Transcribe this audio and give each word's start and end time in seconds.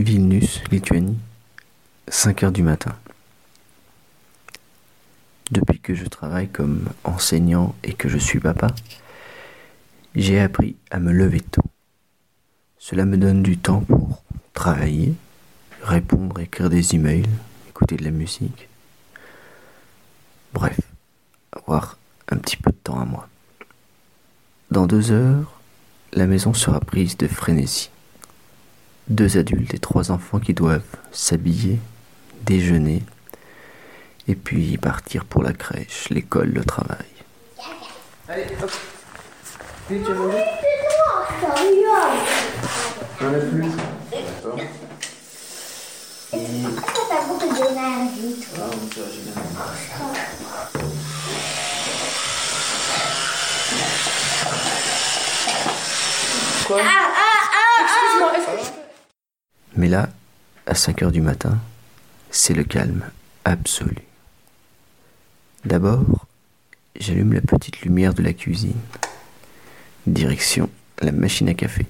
Vilnius, 0.00 0.62
Lituanie, 0.70 1.18
5 2.08 2.44
heures 2.44 2.52
du 2.52 2.62
matin. 2.62 2.96
Depuis 5.50 5.78
que 5.78 5.94
je 5.94 6.06
travaille 6.06 6.48
comme 6.48 6.88
enseignant 7.04 7.74
et 7.84 7.92
que 7.92 8.08
je 8.08 8.16
suis 8.16 8.40
papa, 8.40 8.68
j'ai 10.14 10.40
appris 10.40 10.76
à 10.90 11.00
me 11.00 11.12
lever 11.12 11.40
tôt. 11.40 11.64
Cela 12.78 13.04
me 13.04 13.18
donne 13.18 13.42
du 13.42 13.58
temps 13.58 13.80
pour 13.80 14.22
travailler, 14.54 15.12
répondre, 15.82 16.40
écrire 16.40 16.70
des 16.70 16.94
emails, 16.94 17.28
écouter 17.68 17.96
de 17.96 18.04
la 18.04 18.10
musique. 18.10 18.68
Bref, 20.54 20.80
avoir 21.52 21.98
un 22.28 22.38
petit 22.38 22.56
peu 22.56 22.70
de 22.70 22.76
temps 22.82 23.00
à 23.00 23.04
moi. 23.04 23.28
Dans 24.70 24.86
deux 24.86 25.10
heures, 25.12 25.60
la 26.14 26.26
maison 26.26 26.54
sera 26.54 26.80
prise 26.80 27.18
de 27.18 27.28
frénésie. 27.28 27.90
Deux 29.10 29.36
adultes 29.38 29.74
et 29.74 29.78
trois 29.78 30.12
enfants 30.12 30.38
qui 30.38 30.54
doivent 30.54 30.82
s'habiller, 31.10 31.80
déjeuner, 32.46 33.02
et 34.28 34.36
puis 34.36 34.78
partir 34.78 35.24
pour 35.24 35.42
la 35.42 35.52
crèche, 35.52 36.08
l'école, 36.10 36.50
le 36.50 36.64
travail. 36.64 37.06
Allez, 38.28 38.46
hop. 38.62 38.70
Vite, 39.90 40.04
tu 40.04 40.12
as 40.12 40.14
mangé? 40.14 40.38
J'en 43.20 43.34
ai 43.34 43.40
plus. 43.50 43.70
D'accord. 44.12 44.60
Pourquoi 46.30 47.04
t'as 47.08 47.26
beaucoup 47.26 47.52
d'énergie, 47.52 48.46
toi 48.54 48.64
Ah, 48.64 48.70
ça, 48.94 49.00
j'ai 49.12 49.22
bien 49.22 49.34
mangé. 49.34 51.00
Quoi 56.66 56.78
Excuse-moi, 57.82 58.28
est-ce 58.36 58.46
que 58.46 58.49
je 58.49 58.49
peux... 58.49 58.49
Mais 59.76 59.88
là, 59.88 60.08
à 60.66 60.74
5 60.74 61.02
heures 61.02 61.12
du 61.12 61.20
matin, 61.20 61.58
c'est 62.30 62.54
le 62.54 62.64
calme 62.64 63.04
absolu. 63.44 63.96
D'abord, 65.64 66.26
j'allume 66.98 67.32
la 67.32 67.40
petite 67.40 67.82
lumière 67.82 68.14
de 68.14 68.22
la 68.22 68.32
cuisine. 68.32 68.80
Direction 70.06 70.70
la 71.00 71.12
machine 71.12 71.48
à 71.48 71.54
café. 71.54 71.86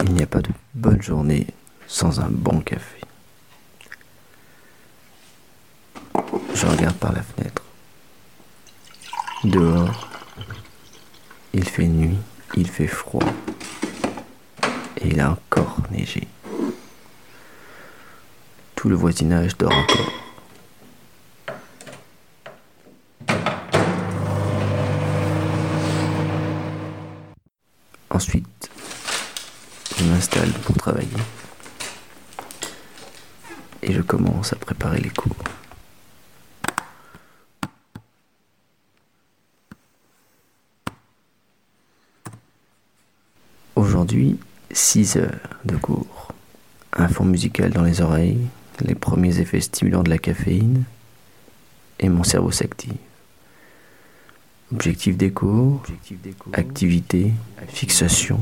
Il 0.00 0.12
n'y 0.12 0.22
a 0.22 0.26
pas 0.26 0.40
de 0.40 0.50
bonne 0.74 1.02
journée 1.02 1.46
sans 1.86 2.20
un 2.20 2.28
bon 2.28 2.60
café. 2.60 3.00
Je 6.54 6.66
regarde 6.66 6.96
par 6.96 7.12
la 7.12 7.22
fenêtre. 7.22 7.62
Dehors, 9.44 10.08
il 11.54 11.64
fait 11.64 11.86
nuit, 11.86 12.18
il 12.56 12.68
fait 12.68 12.86
froid. 12.86 13.24
Et 15.00 15.08
il 15.08 15.20
a 15.20 15.30
encore 15.30 15.78
neigé. 15.90 16.26
Tout 18.74 18.88
le 18.88 18.96
voisinage 18.96 19.56
dort 19.56 19.72
encore. 19.72 20.12
Ensuite, 28.10 28.70
je 29.96 30.04
m'installe 30.04 30.50
pour 30.64 30.76
travailler. 30.76 31.08
Et 33.82 33.92
je 33.92 34.02
commence 34.02 34.52
à 34.52 34.56
préparer 34.56 35.00
les 35.00 35.10
cours. 35.10 35.36
Aujourd'hui, 43.76 44.38
6 44.70 45.16
heures 45.16 45.58
de 45.64 45.76
cours. 45.76 46.32
Un 46.92 47.08
fond 47.08 47.24
musical 47.24 47.70
dans 47.70 47.82
les 47.82 48.00
oreilles, 48.00 48.46
les 48.80 48.94
premiers 48.94 49.40
effets 49.40 49.60
stimulants 49.60 50.02
de 50.02 50.10
la 50.10 50.18
caféine, 50.18 50.84
et 51.98 52.08
mon 52.08 52.24
cerveau 52.24 52.50
s'active. 52.50 52.94
Objectif 54.72 55.16
des 55.16 55.30
cours, 55.30 55.82
activité, 56.52 57.32
fixation, 57.68 58.40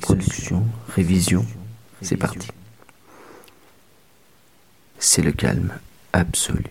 production, 0.00 0.66
révision, 0.88 1.44
c'est 2.02 2.16
parti. 2.16 2.48
C'est 4.98 5.22
le 5.22 5.32
calme 5.32 5.74
absolu. 6.12 6.64